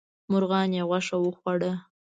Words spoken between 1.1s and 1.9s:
وخوړه.